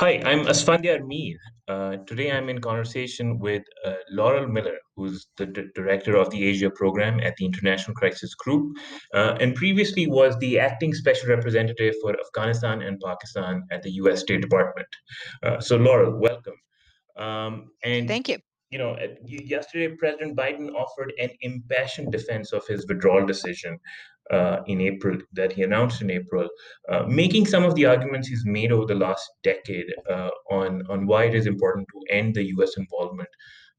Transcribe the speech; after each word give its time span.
Hi, 0.00 0.12
I'm 0.24 0.46
Asfandyar 0.46 1.06
Mir. 1.06 1.36
Uh, 1.68 1.98
today 2.06 2.32
I'm 2.32 2.48
in 2.48 2.58
conversation 2.58 3.38
with 3.38 3.62
uh, 3.84 3.96
Laurel 4.10 4.46
Miller, 4.46 4.78
who's 4.96 5.26
the 5.36 5.44
d- 5.44 5.66
director 5.74 6.16
of 6.16 6.30
the 6.30 6.42
Asia 6.42 6.70
program 6.70 7.20
at 7.20 7.36
the 7.36 7.44
International 7.44 7.94
Crisis 7.94 8.34
Group, 8.34 8.78
uh, 9.12 9.36
and 9.40 9.54
previously 9.54 10.06
was 10.06 10.38
the 10.38 10.58
acting 10.58 10.94
special 10.94 11.28
representative 11.28 11.94
for 12.00 12.16
Afghanistan 12.18 12.80
and 12.80 12.98
Pakistan 13.04 13.62
at 13.70 13.82
the 13.82 13.90
US 14.04 14.20
State 14.20 14.40
Department. 14.40 14.88
Uh, 15.42 15.60
so, 15.60 15.76
Laurel, 15.76 16.18
welcome. 16.18 16.56
Um, 17.18 17.70
and 17.84 18.08
Thank 18.08 18.30
you. 18.30 18.38
You 18.70 18.78
know, 18.78 18.96
yesterday 19.26 19.94
President 19.96 20.36
Biden 20.36 20.72
offered 20.74 21.12
an 21.18 21.30
impassioned 21.40 22.12
defense 22.12 22.52
of 22.52 22.66
his 22.66 22.86
withdrawal 22.86 23.26
decision 23.26 23.78
uh, 24.30 24.58
in 24.66 24.80
April 24.80 25.18
that 25.32 25.52
he 25.52 25.62
announced 25.62 26.02
in 26.02 26.10
April, 26.10 26.48
uh, 26.88 27.02
making 27.02 27.46
some 27.46 27.64
of 27.64 27.74
the 27.74 27.84
arguments 27.84 28.28
he's 28.28 28.44
made 28.46 28.70
over 28.70 28.86
the 28.86 28.94
last 28.94 29.28
decade 29.42 29.86
uh, 30.08 30.30
on 30.50 30.82
on 30.88 31.06
why 31.06 31.24
it 31.24 31.34
is 31.34 31.46
important 31.46 31.88
to 31.92 32.14
end 32.14 32.34
the 32.34 32.44
U.S. 32.54 32.76
involvement 32.76 33.28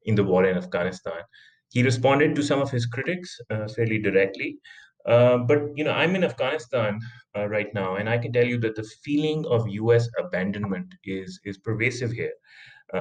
in 0.04 0.14
the 0.14 0.24
war 0.24 0.44
in 0.44 0.58
Afghanistan. 0.58 1.22
He 1.70 1.82
responded 1.82 2.34
to 2.34 2.42
some 2.42 2.60
of 2.60 2.70
his 2.70 2.84
critics 2.84 3.34
uh, 3.48 3.66
fairly 3.68 3.98
directly. 3.98 4.58
Uh, 5.06 5.38
but 5.38 5.62
you 5.74 5.84
know, 5.84 5.92
I'm 5.92 6.14
in 6.14 6.22
Afghanistan 6.22 7.00
uh, 7.34 7.48
right 7.48 7.72
now, 7.72 7.96
and 7.96 8.10
I 8.10 8.18
can 8.18 8.32
tell 8.32 8.44
you 8.44 8.58
that 8.60 8.76
the 8.76 8.88
feeling 9.02 9.46
of 9.46 9.66
U.S. 9.66 10.06
abandonment 10.18 10.94
is 11.02 11.40
is 11.44 11.56
pervasive 11.56 12.12
here. 12.12 12.34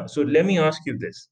So 0.05 0.21
let 0.21 0.45
me 0.45 0.57
ask 0.57 0.79
you 0.85 0.97
this 0.97 1.27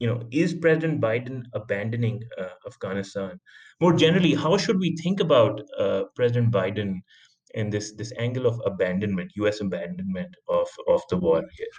you 0.00 0.06
know, 0.06 0.22
is 0.30 0.54
President 0.54 1.00
Biden 1.00 1.44
abandoning 1.52 2.22
uh, 2.38 2.48
Afghanistan? 2.66 3.38
More 3.80 3.92
generally, 3.92 4.34
how 4.34 4.56
should 4.56 4.78
we 4.80 4.96
think 4.96 5.20
about 5.20 5.60
uh, 5.78 6.04
President 6.16 6.52
Biden 6.52 7.00
and 7.54 7.72
this 7.72 7.92
this 7.92 8.12
angle 8.18 8.46
of 8.46 8.60
abandonment, 8.64 9.32
U.S. 9.36 9.60
abandonment 9.60 10.34
of 10.48 10.68
of 10.88 11.02
the 11.10 11.18
war 11.18 11.42
here? 11.56 11.76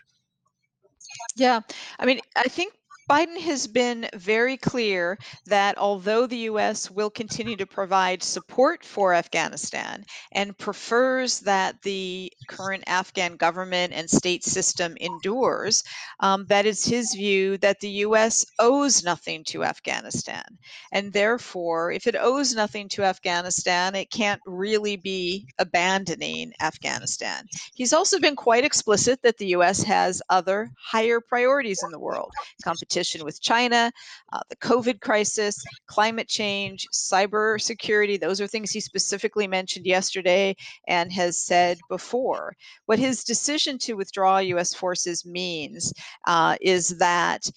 Yeah. 1.35 1.61
I 1.99 2.05
mean, 2.05 2.19
I 2.35 2.43
think 2.43 2.73
Biden 3.09 3.37
has 3.39 3.67
been 3.67 4.07
very 4.13 4.55
clear 4.57 5.17
that 5.47 5.77
although 5.77 6.27
the 6.27 6.45
U.S. 6.51 6.89
will 6.89 7.09
continue 7.09 7.57
to 7.57 7.65
provide 7.65 8.23
support 8.23 8.85
for 8.85 9.13
Afghanistan 9.13 10.05
and 10.31 10.57
prefers 10.57 11.39
that 11.41 11.81
the 11.81 12.31
current 12.47 12.83
Afghan 12.87 13.35
government 13.35 13.91
and 13.93 14.09
state 14.09 14.43
system 14.43 14.95
endures, 15.01 15.83
um, 16.19 16.45
that 16.47 16.65
is 16.65 16.85
his 16.85 17.13
view 17.13 17.57
that 17.57 17.79
the 17.79 17.89
U.S. 18.05 18.45
owes 18.59 19.03
nothing 19.03 19.43
to 19.45 19.63
Afghanistan. 19.63 20.45
And 20.93 21.11
therefore, 21.11 21.91
if 21.91 22.07
it 22.07 22.15
owes 22.17 22.53
nothing 22.53 22.87
to 22.89 23.03
Afghanistan, 23.03 23.95
it 23.95 24.11
can't 24.11 24.41
really 24.45 24.95
be 24.95 25.47
abandoning 25.59 26.53
Afghanistan. 26.61 27.45
He's 27.73 27.93
also 27.93 28.19
been 28.19 28.35
quite 28.35 28.63
explicit 28.63 29.21
that 29.23 29.37
the 29.37 29.47
U.S. 29.47 29.83
has 29.83 30.21
other 30.29 30.71
higher 30.79 31.19
priorities 31.19 31.81
in 31.83 31.91
the 31.91 31.99
world 31.99 32.31
competition 32.63 33.00
with 33.23 33.41
China, 33.41 33.91
uh, 34.33 34.39
the 34.49 34.55
COVID 34.57 35.01
crisis, 35.01 35.63
climate 35.87 36.27
change, 36.27 36.87
cyber 36.93 37.59
security. 37.59 38.17
Those 38.17 38.39
are 38.39 38.47
things 38.47 38.71
he 38.71 38.79
specifically 38.79 39.47
mentioned 39.47 39.85
yesterday 39.85 40.55
and 40.87 41.11
has 41.11 41.37
said 41.37 41.79
before. 41.89 42.55
What 42.85 42.99
his 42.99 43.23
decision 43.23 43.77
to 43.79 43.93
withdraw 43.93 44.37
U.S. 44.39 44.73
forces 44.73 45.25
means 45.25 45.93
uh, 46.27 46.57
is 46.61 46.97
that 46.97 47.49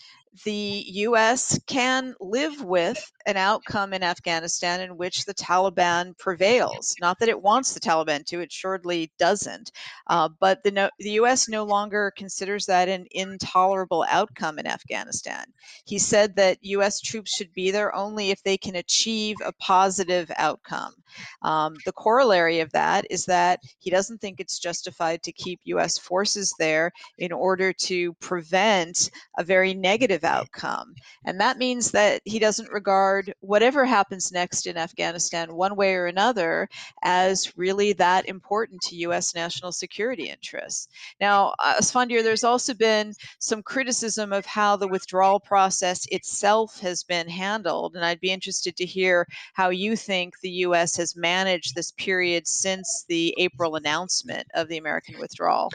the 0.45 0.85
US 0.87 1.59
can 1.67 2.15
live 2.21 2.63
with 2.63 3.13
an 3.27 3.37
outcome 3.37 3.93
in 3.93 4.03
Afghanistan 4.03 4.81
in 4.81 4.97
which 4.97 5.25
the 5.25 5.35
Taliban 5.35 6.17
prevails. 6.19 6.95
Not 7.01 7.19
that 7.21 7.29
it 7.29 7.41
wants 7.41 7.73
the 7.73 7.81
Taliban 7.81 8.25
to, 8.27 8.41
it 8.41 8.51
surely 8.51 9.13
doesn't. 9.19 9.71
Uh, 10.09 10.29
but 10.41 10.63
the, 10.65 10.73
no, 10.73 10.91
the 10.99 11.13
US 11.13 11.49
no 11.49 11.65
longer 11.65 12.13
considers 12.17 12.67
that 12.67 12.89
an 12.89 13.07
intolerable 13.13 14.05
outcome 14.09 14.59
in 14.59 14.67
Afghanistan. 14.67 15.45
He 15.85 15.99
said 15.99 16.35
that 16.37 16.59
US 16.63 17.01
troops 17.01 17.37
should 17.37 17.53
be 17.53 17.71
there 17.71 17.95
only 17.95 18.31
if 18.31 18.43
they 18.43 18.57
can 18.57 18.77
achieve 18.77 19.37
a 19.45 19.53
positive 19.53 20.31
outcome. 20.37 20.95
Um, 21.43 21.75
the 21.85 21.93
corollary 21.93 22.61
of 22.61 22.73
that 22.73 23.07
is 23.09 23.25
that 23.27 23.61
he 23.79 23.91
doesn't 23.91 24.21
think 24.21 24.41
it's 24.41 24.59
justified 24.59 25.23
to 25.23 25.33
keep 25.33 25.61
US 25.65 25.97
forces 25.97 26.53
there 26.59 26.91
in 27.19 27.31
order 27.31 27.73
to 27.73 28.15
prevent 28.15 29.11
a 29.39 29.45
very 29.45 29.75
negative 29.75 30.24
outcome. 30.25 30.95
And 31.25 31.41
that 31.41 31.59
means 31.59 31.91
that 31.93 32.23
he 32.25 32.39
doesn't 32.39 32.71
regard 32.71 33.33
whatever 33.41 33.85
happens 33.85 34.33
next 34.33 34.67
in 34.67 34.77
Afghanistan, 34.77 35.55
one 35.55 35.77
way 35.77 35.95
or 35.95 36.07
another, 36.07 36.69
as 37.03 37.57
really 37.57 37.93
that 37.95 38.29
important 38.29 38.83
to 38.83 38.97
US 38.97 39.35
national 39.35 39.73
security 39.73 40.29
interests. 40.29 40.89
Now, 41.21 41.55
uh, 41.59 41.75
Asfandyar, 41.81 42.23
there's 42.23 42.45
also 42.45 42.75
been 42.75 43.15
some 43.39 43.63
criticism 43.63 44.33
of 44.33 44.47
how 44.47 44.77
the 44.77 44.89
withdrawal 44.89 45.41
process 45.41 46.07
itself 46.11 46.81
has 46.81 47.03
been 47.03 47.29
handled. 47.29 47.97
And 47.97 48.05
I'd 48.05 48.21
be 48.21 48.31
interested 48.31 48.77
to 48.77 48.87
hear 48.87 49.27
how 49.55 49.71
you 49.71 49.97
think 49.97 50.41
the 50.41 50.51
US 50.51 50.97
has 50.97 51.17
managed 51.17 51.75
this 51.75 51.93
period 51.93 52.47
since 52.47 53.05
the 53.09 53.35
April 53.39 53.77
announcement 53.77 54.47
of 54.55 54.69
the 54.69 54.79
American 54.79 55.19
withdrawal. 55.19 55.71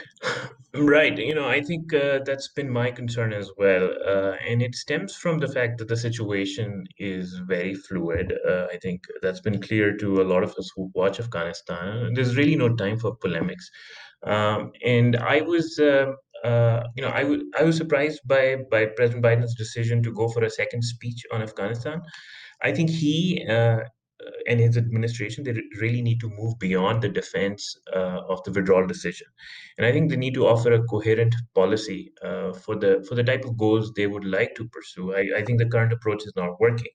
Right. 0.72 1.18
You 1.18 1.34
know, 1.34 1.48
I 1.48 1.62
think 1.62 1.92
uh, 1.92 2.20
that's 2.24 2.46
been 2.48 2.70
my 2.70 2.92
concern 2.92 3.32
as 3.32 3.50
well. 3.58 3.90
Uh, 4.06 4.36
and 4.48 4.62
it 4.62 4.76
stems 4.76 5.16
from 5.16 5.38
the 5.38 5.48
fact 5.48 5.78
that 5.78 5.88
the 5.88 5.96
situation 5.96 6.86
is 6.96 7.40
very 7.48 7.74
fluid. 7.74 8.32
Uh, 8.48 8.66
I 8.72 8.76
think 8.76 9.02
that's 9.20 9.40
been 9.40 9.60
clear 9.60 9.96
to 9.96 10.22
a 10.22 10.28
lot 10.32 10.44
of 10.44 10.54
us 10.56 10.70
who 10.76 10.88
watch 10.94 11.18
Afghanistan. 11.18 12.14
There's 12.14 12.36
really 12.36 12.54
no 12.54 12.76
time 12.76 13.00
for 13.00 13.16
polemics. 13.16 13.68
Um, 14.24 14.70
and 14.86 15.16
I 15.16 15.40
was, 15.40 15.76
uh, 15.80 16.12
uh, 16.44 16.84
you 16.94 17.02
know, 17.02 17.10
I 17.10 17.24
was 17.24 17.40
was 17.64 17.76
surprised 17.76 18.20
by 18.26 18.58
by 18.70 18.86
President 18.86 19.24
Biden's 19.24 19.56
decision 19.56 20.04
to 20.04 20.12
go 20.12 20.28
for 20.28 20.44
a 20.44 20.50
second 20.50 20.82
speech 20.84 21.24
on 21.32 21.42
Afghanistan. 21.42 22.00
I 22.62 22.70
think 22.72 22.90
he 22.90 23.44
uh, 23.48 23.80
and 24.46 24.60
his 24.60 24.76
administration 24.76 25.44
they 25.44 25.54
really 25.80 26.02
need 26.02 26.20
to 26.20 26.30
move 26.30 26.58
beyond 26.58 27.02
the 27.02 27.08
defense 27.08 27.76
uh, 27.94 28.20
of 28.28 28.42
the 28.44 28.52
withdrawal 28.52 28.86
decision. 28.86 29.26
And 29.78 29.86
i 29.86 29.92
think 29.92 30.10
they 30.10 30.16
need 30.16 30.34
to 30.34 30.46
offer 30.46 30.72
a 30.72 30.82
coherent 30.84 31.34
policy 31.54 32.12
uh, 32.24 32.52
for 32.52 32.76
the 32.76 33.04
for 33.08 33.14
the 33.14 33.24
type 33.24 33.44
of 33.44 33.56
goals 33.56 33.92
they 33.92 34.06
would 34.06 34.24
like 34.24 34.54
to 34.56 34.68
pursue. 34.68 35.14
I, 35.14 35.38
I 35.38 35.42
think 35.44 35.58
the 35.58 35.66
current 35.66 35.92
approach 35.92 36.24
is 36.24 36.32
not 36.36 36.60
working. 36.60 36.92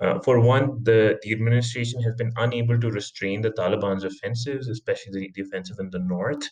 Uh, 0.00 0.18
for 0.20 0.40
one 0.40 0.82
the, 0.84 1.18
the 1.22 1.32
administration 1.32 2.02
has 2.02 2.14
been 2.14 2.32
unable 2.36 2.78
to 2.80 2.90
restrain 2.90 3.42
the 3.42 3.50
taliban's 3.50 4.04
offensives 4.04 4.68
especially 4.68 5.12
the, 5.12 5.30
the 5.34 5.42
offensive 5.42 5.76
in 5.80 5.90
the 5.90 5.98
north. 5.98 6.48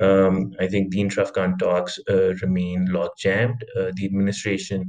Um, 0.00 0.52
i 0.60 0.66
think 0.66 0.90
the 0.90 1.00
intra-afghan 1.00 1.58
talks 1.58 1.98
uh, 2.10 2.34
remain 2.36 2.86
log 2.86 3.10
jammed 3.18 3.64
uh, 3.78 3.90
the 3.96 4.04
administration 4.04 4.88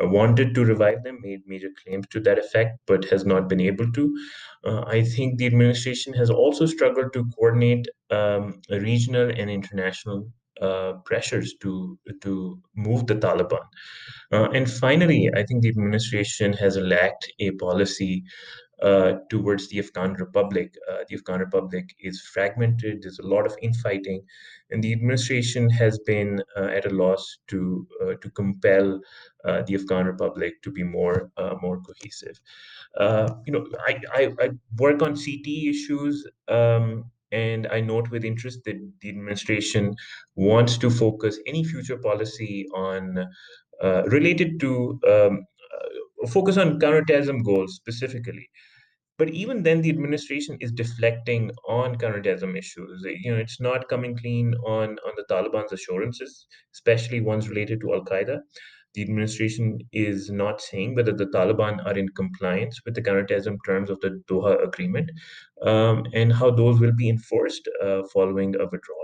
wanted 0.00 0.54
to 0.54 0.64
revive 0.64 1.02
them, 1.02 1.18
made 1.22 1.42
major 1.46 1.70
claims 1.82 2.06
to 2.08 2.20
that 2.20 2.38
effect, 2.38 2.78
but 2.86 3.04
has 3.06 3.24
not 3.24 3.48
been 3.48 3.60
able 3.60 3.90
to. 3.92 4.18
Uh, 4.64 4.82
I 4.86 5.02
think 5.02 5.38
the 5.38 5.46
administration 5.46 6.12
has 6.14 6.30
also 6.30 6.66
struggled 6.66 7.12
to 7.12 7.28
coordinate 7.36 7.86
um, 8.10 8.60
regional 8.70 9.30
and 9.30 9.50
international 9.50 10.28
uh, 10.60 10.92
pressures 11.04 11.54
to 11.60 11.98
to 12.22 12.58
move 12.76 13.06
the 13.06 13.16
Taliban. 13.16 13.64
Uh, 14.32 14.48
and 14.50 14.70
finally, 14.70 15.30
I 15.34 15.42
think 15.42 15.62
the 15.62 15.68
administration 15.68 16.52
has 16.54 16.76
lacked 16.76 17.30
a 17.40 17.50
policy 17.52 18.22
uh, 18.22 18.63
towards 19.30 19.68
the 19.68 19.78
Afghan 19.78 20.14
Republic. 20.14 20.74
Uh, 20.90 21.04
the 21.08 21.14
Afghan 21.16 21.40
Republic 21.40 21.94
is 22.00 22.20
fragmented. 22.20 23.02
There's 23.02 23.18
a 23.18 23.26
lot 23.26 23.46
of 23.46 23.56
infighting, 23.62 24.22
and 24.70 24.82
the 24.82 24.92
administration 24.92 25.70
has 25.70 25.98
been 26.00 26.42
uh, 26.56 26.64
at 26.66 26.86
a 26.86 26.90
loss 26.90 27.38
to 27.48 27.86
uh, 28.02 28.14
to 28.14 28.30
compel 28.30 29.00
uh, 29.44 29.62
the 29.66 29.74
Afghan 29.74 30.06
Republic 30.06 30.62
to 30.62 30.70
be 30.70 30.82
more 30.82 31.30
uh, 31.36 31.54
more 31.62 31.80
cohesive. 31.80 32.40
you 33.46 33.52
know, 33.52 33.66
I, 33.86 34.00
I, 34.12 34.32
I 34.40 34.50
work 34.78 35.02
on 35.02 35.14
CT 35.14 35.46
issues. 35.46 36.26
Um, 36.48 37.10
and 37.32 37.66
I 37.66 37.80
note 37.80 38.10
with 38.10 38.24
interest 38.24 38.60
that 38.64 38.76
the 39.00 39.08
administration 39.08 39.96
wants 40.36 40.78
to 40.78 40.88
focus 40.88 41.36
any 41.46 41.64
future 41.64 41.96
policy 41.96 42.68
on 42.72 43.26
related 44.06 44.60
to 44.60 45.00
um, 45.08 45.44
focus 46.26 46.56
on 46.56 46.80
counterterrorism 46.80 47.42
goals 47.42 47.74
specifically. 47.74 48.48
But 49.16 49.30
even 49.30 49.62
then 49.62 49.80
the 49.80 49.90
administration 49.90 50.56
is 50.60 50.72
deflecting 50.72 51.52
on 51.68 51.96
counterterrorism 51.96 52.56
issues. 52.56 53.04
You 53.04 53.32
know 53.32 53.38
it's 53.38 53.60
not 53.60 53.88
coming 53.88 54.16
clean 54.16 54.54
on 54.66 54.98
on 55.06 55.12
the 55.16 55.24
taliban's 55.30 55.72
assurances 55.72 56.46
especially 56.72 57.20
ones 57.20 57.48
related 57.48 57.80
to 57.82 57.94
al-qaeda. 57.94 58.40
The 58.94 59.02
administration 59.02 59.78
is 59.92 60.30
not 60.30 60.60
saying 60.60 60.94
whether 60.94 61.12
the 61.12 61.26
taliban 61.26 61.84
are 61.84 61.98
in 61.98 62.08
compliance 62.10 62.80
with 62.84 62.94
the 62.94 63.02
counterterrorism 63.02 63.58
terms 63.66 63.90
of 63.90 64.00
the 64.00 64.22
doha 64.30 64.62
agreement 64.62 65.10
um, 65.62 66.06
and 66.12 66.32
how 66.32 66.50
those 66.50 66.78
will 66.80 66.92
be 66.92 67.08
enforced 67.08 67.68
uh, 67.82 68.02
following 68.12 68.54
a 68.54 68.66
withdrawal 68.66 69.03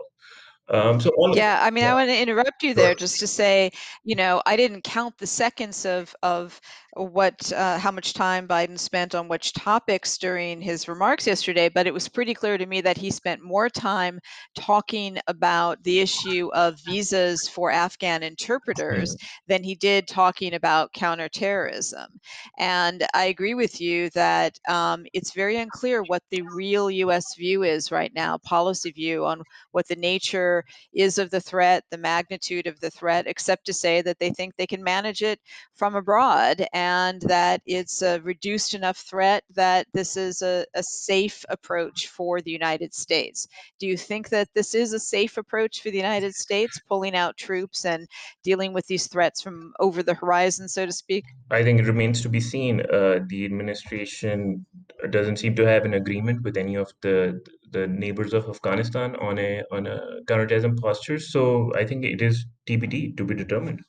Um, 0.73 1.01
so 1.01 1.11
Yeah, 1.33 1.61
I 1.63 1.71
mean, 1.71 1.85
yeah, 1.85 1.93
I 1.93 1.95
wanna 1.95 2.13
interrupt 2.15 2.63
you 2.65 2.75
there 2.75 2.95
sure. 2.95 2.97
just 2.97 3.21
to 3.21 3.27
say, 3.27 3.71
you 4.05 4.17
know, 4.17 4.43
I 4.47 4.57
didn't 4.57 4.83
count 4.83 5.17
the 5.19 5.27
seconds 5.27 5.87
of 5.87 6.15
of 6.25 6.61
what, 6.95 7.53
uh 7.53 7.79
how 7.79 7.93
much 7.93 8.15
time 8.15 8.49
Biden 8.49 8.77
spent 8.79 9.15
on 9.15 9.29
which 9.29 9.53
topics 9.53 10.19
during 10.19 10.61
his 10.61 10.89
remarks 10.89 11.27
yesterday, 11.27 11.69
but 11.69 11.87
it 11.87 11.95
was 11.95 12.09
pretty 12.09 12.35
clear 12.35 12.59
to 12.59 12.67
me 12.67 12.81
that 12.81 12.97
he 12.99 13.11
spent 13.13 13.43
more 13.45 13.69
time 13.69 14.19
talking 14.57 15.19
about 15.29 15.83
the 15.85 16.01
issue 16.01 16.51
of 16.55 16.81
visas 16.81 17.47
for 17.49 17.71
Afghan 17.71 18.23
interpreters 18.25 19.15
Mm. 19.15 19.21
than 19.47 19.63
he 19.63 19.77
did 19.77 20.09
talking 20.09 20.55
about 20.55 20.93
counterterrorism, 20.95 22.19
and 22.59 23.07
I 23.15 23.27
agree 23.27 23.55
with 23.55 23.81
you 23.81 24.11
that, 24.11 24.59
um, 24.69 25.07
it's 25.13 25.33
very 25.33 25.57
unclear 25.57 26.03
what 26.03 26.23
the 26.31 26.43
real 26.43 26.91
US 26.91 27.35
view 27.37 27.63
is 27.63 27.91
right 27.91 28.13
now, 28.15 28.39
policy 28.39 28.91
view 28.93 29.25
on 29.27 29.43
what 29.73 29.87
the 29.89 29.97
nature 29.97 30.60
is 30.93 31.19
of 31.19 31.31
the 31.31 31.41
threat, 31.41 31.85
the 31.91 31.99
magnitude 31.99 32.67
of 32.67 32.81
the 32.81 32.91
threat, 32.91 33.27
except 33.27 33.67
to 33.67 33.73
say 33.73 34.03
that 34.03 34.19
they 34.19 34.31
think 34.31 34.55
they 34.57 34.67
can 34.67 34.83
manage 34.83 35.23
it 35.23 35.41
from 35.75 35.95
abroad 35.95 36.67
and 36.73 37.23
that 37.23 37.61
it's 37.67 38.03
a 38.03 38.21
reduced 38.21 38.75
enough 38.75 38.99
threat 38.99 39.45
that 39.55 39.87
this 39.93 40.17
is 40.17 40.43
a 40.43 40.65
a 40.75 40.83
safe 40.83 41.45
approach 41.49 42.09
for 42.09 42.41
the 42.41 42.51
United 42.51 42.95
States. 42.95 43.47
Do 43.79 43.87
you 43.87 43.97
think 43.97 44.29
that 44.31 44.49
this 44.55 44.75
is 44.75 44.93
a 44.93 44.99
safe 44.99 45.37
approach 45.37 45.83
for 45.83 45.91
the 45.91 45.97
United 45.97 46.35
States, 46.35 46.81
pulling 46.89 47.15
out 47.15 47.37
troops 47.37 47.85
and 47.85 48.07
dealing 48.43 48.73
with 48.73 48.87
these 48.87 49.07
threats 49.07 49.41
from 49.41 49.73
over 49.81 50.03
the 50.03 50.15
horizon, 50.15 50.69
so 50.69 50.87
to 50.87 50.93
speak? 50.93 51.25
I 51.51 51.63
think 51.63 51.81
it 51.81 51.87
remains 51.87 52.21
to 52.23 52.29
be 52.29 52.41
seen. 52.41 52.81
Uh, 52.81 53.21
the 53.27 53.45
administration 53.45 54.67
doesn't 55.11 55.39
seem 55.39 55.55
to 55.57 55.67
have 55.67 55.85
an 55.85 55.95
agreement 55.95 56.43
with 56.43 56.57
any 56.57 56.77
of 56.77 56.93
the 57.03 57.41
the 57.71 57.87
neighbors 57.87 58.33
of 58.33 58.49
Afghanistan 58.49 59.17
on 59.17 59.39
a 59.39 59.63
on 59.71 59.87
a 59.87 60.01
counterterrorism 60.27 60.77
posture, 60.77 61.19
so 61.19 61.73
I 61.75 61.85
think 61.85 62.05
it 62.05 62.23
is 62.23 62.47
TBD, 62.69 63.17
to 63.17 63.25
be 63.25 63.35
determined. 63.35 63.83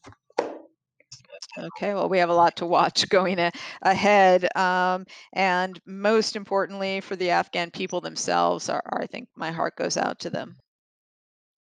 Okay, 1.57 1.93
well, 1.93 2.07
we 2.07 2.19
have 2.19 2.29
a 2.29 2.33
lot 2.33 2.55
to 2.57 2.65
watch 2.65 3.09
going 3.09 3.39
a 3.39 3.51
ahead, 3.81 4.55
um, 4.55 5.05
and 5.33 5.79
most 5.85 6.35
importantly 6.35 7.01
for 7.01 7.15
the 7.15 7.31
Afghan 7.31 7.71
people 7.71 8.01
themselves, 8.01 8.69
our 8.69 8.81
our 8.85 9.01
I 9.01 9.07
think 9.07 9.29
my 9.35 9.51
heart 9.51 9.75
goes 9.75 9.97
out 9.97 10.19
to 10.19 10.29
them. 10.29 10.57